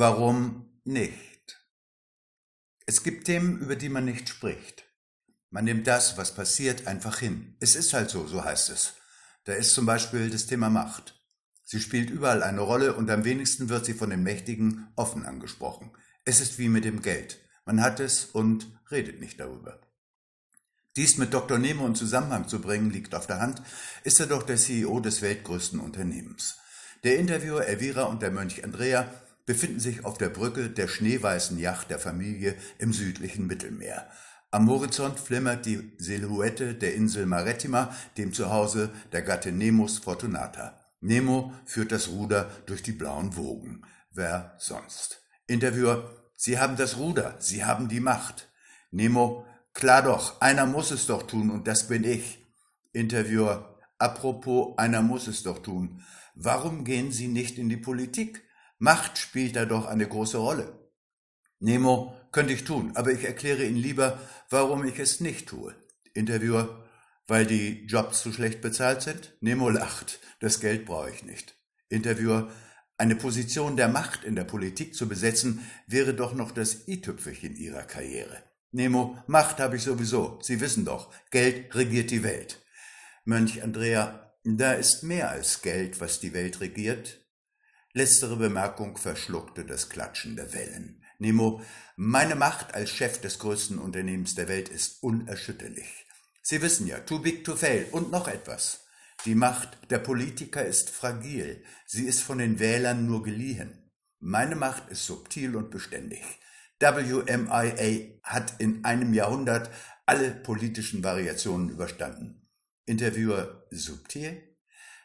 [0.00, 1.60] Warum nicht?
[2.86, 4.84] Es gibt Themen, über die man nicht spricht.
[5.50, 7.56] Man nimmt das, was passiert, einfach hin.
[7.58, 8.92] Es ist halt so, so heißt es.
[9.42, 11.20] Da ist zum Beispiel das Thema Macht.
[11.64, 15.90] Sie spielt überall eine Rolle und am wenigsten wird sie von den Mächtigen offen angesprochen.
[16.24, 17.40] Es ist wie mit dem Geld.
[17.64, 19.80] Man hat es und redet nicht darüber.
[20.94, 21.58] Dies mit Dr.
[21.58, 23.62] Nemo in Zusammenhang zu bringen, liegt auf der Hand,
[24.04, 26.56] ist er doch der CEO des weltgrößten Unternehmens.
[27.02, 29.12] Der Interviewer Elvira und der Mönch Andrea
[29.48, 34.06] befinden sich auf der Brücke der schneeweißen Yacht der Familie im südlichen Mittelmeer.
[34.50, 40.78] Am Horizont flimmert die Silhouette der Insel Marettima, dem Zuhause der Gattin Nemos Fortunata.
[41.00, 43.86] Nemo führt das Ruder durch die blauen Wogen.
[44.12, 45.22] Wer sonst?
[45.46, 48.50] Interviewer, Sie haben das Ruder, Sie haben die Macht.
[48.90, 52.44] Nemo, Klar doch, einer muss es doch tun und das bin ich.
[52.92, 56.02] Interviewer, apropos, einer muss es doch tun.
[56.34, 58.42] Warum gehen Sie nicht in die Politik?
[58.78, 60.90] Macht spielt da doch eine große Rolle.
[61.60, 64.18] Nemo, könnte ich tun, aber ich erkläre Ihnen lieber,
[64.50, 65.74] warum ich es nicht tue.
[66.14, 66.84] Interviewer,
[67.26, 69.36] weil die Jobs zu schlecht bezahlt sind?
[69.40, 71.56] Nemo lacht, das Geld brauche ich nicht.
[71.88, 72.50] Interviewer,
[72.96, 77.82] eine Position der Macht in der Politik zu besetzen, wäre doch noch das i-Tüpfelchen Ihrer
[77.82, 78.42] Karriere.
[78.70, 80.38] Nemo, Macht habe ich sowieso.
[80.42, 82.60] Sie wissen doch, Geld regiert die Welt.
[83.24, 87.20] Mönch Andrea, da ist mehr als Geld, was die Welt regiert.
[87.98, 91.02] Letztere Bemerkung verschluckte das Klatschen der Wellen.
[91.18, 91.60] Nemo,
[91.96, 96.06] meine Macht als Chef des größten Unternehmens der Welt ist unerschütterlich.
[96.40, 97.88] Sie wissen ja, too big to fail.
[97.90, 98.86] Und noch etwas.
[99.24, 101.64] Die Macht der Politiker ist fragil.
[101.86, 103.90] Sie ist von den Wählern nur geliehen.
[104.20, 106.22] Meine Macht ist subtil und beständig.
[106.78, 109.70] WMIA hat in einem Jahrhundert
[110.06, 112.48] alle politischen Variationen überstanden.
[112.86, 114.56] Interviewer subtil?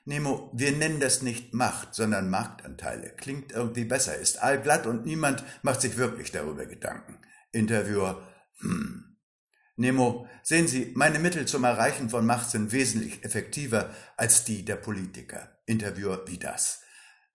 [0.06, 3.12] Nemo, wir nennen das nicht Macht, sondern Marktanteile.
[3.12, 7.20] Klingt irgendwie besser, ist allglatt und niemand macht sich wirklich darüber Gedanken.
[7.52, 8.28] Interviewer,
[8.60, 9.18] hm.
[9.76, 14.76] Nemo, sehen Sie, meine Mittel zum Erreichen von Macht sind wesentlich effektiver als die der
[14.76, 15.58] Politiker.
[15.66, 16.82] Interviewer, wie das?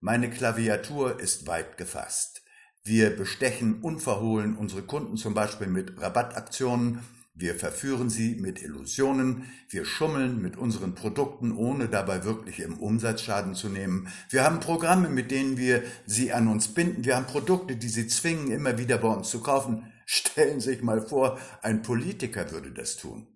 [0.01, 2.43] Meine Klaviatur ist weit gefasst.
[2.85, 7.03] Wir bestechen unverhohlen unsere Kunden zum Beispiel mit Rabattaktionen,
[7.41, 13.55] wir verführen sie mit Illusionen, wir schummeln mit unseren Produkten, ohne dabei wirklich im Umsatzschaden
[13.55, 14.09] zu nehmen.
[14.29, 17.05] Wir haben Programme, mit denen wir sie an uns binden.
[17.05, 19.93] Wir haben Produkte, die sie zwingen, immer wieder bei uns zu kaufen.
[20.07, 23.29] Stellen Sie sich mal vor, ein Politiker würde das tun.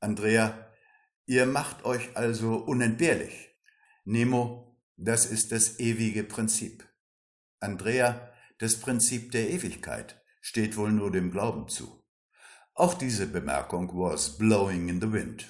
[0.00, 0.72] Andrea,
[1.26, 3.50] ihr macht euch also unentbehrlich.
[4.04, 6.88] Nemo, das ist das ewige Prinzip.
[7.60, 12.02] Andrea, das Prinzip der Ewigkeit steht wohl nur dem Glauben zu.
[12.78, 15.48] Auch diese Bemerkung was blowing in the wind.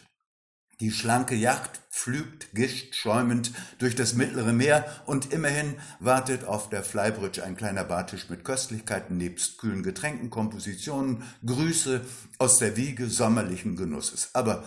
[0.80, 6.82] Die schlanke Yacht pflügt gischt schäumend durch das mittlere Meer und immerhin wartet auf der
[6.82, 12.00] Flybridge ein kleiner Bartisch mit Köstlichkeiten nebst kühlen Getränken, Kompositionen, Grüße
[12.38, 14.30] aus der Wiege sommerlichen Genusses.
[14.32, 14.64] Aber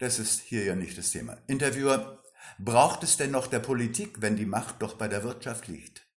[0.00, 1.38] das ist hier ja nicht das Thema.
[1.46, 2.24] Interviewer,
[2.58, 6.08] braucht es denn noch der Politik, wenn die Macht doch bei der Wirtschaft liegt?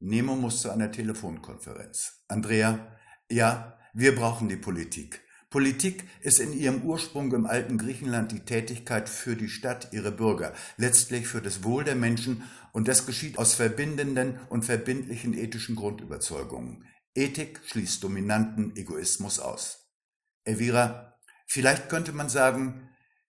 [0.00, 2.24] Nemo muss zu einer Telefonkonferenz.
[2.28, 2.94] Andrea,
[3.30, 5.20] ja, wir brauchen die Politik.
[5.50, 10.52] Politik ist in ihrem Ursprung im alten Griechenland die Tätigkeit für die Stadt, ihre Bürger,
[10.76, 12.42] letztlich für das Wohl der Menschen,
[12.72, 16.84] und das geschieht aus verbindenden und verbindlichen ethischen Grundüberzeugungen.
[17.14, 19.92] Ethik schließt dominanten Egoismus aus.
[20.42, 21.14] Elvira,
[21.46, 22.88] vielleicht könnte man sagen,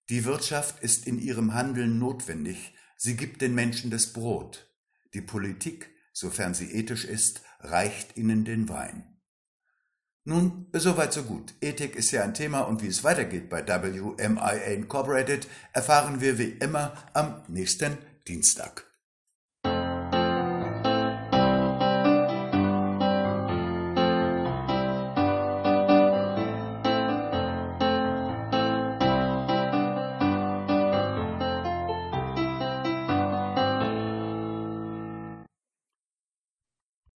[0.09, 4.67] die Wirtschaft ist in ihrem Handeln notwendig, sie gibt den Menschen das Brot.
[5.13, 9.14] Die Politik sofern sie ethisch ist, reicht ihnen den Wein.
[10.27, 11.53] Nun, soweit so gut.
[11.61, 16.49] Ethik ist ja ein Thema und wie es weitergeht bei WMIA Incorporated erfahren wir wie
[16.59, 17.95] immer am nächsten
[18.27, 18.84] Dienstag.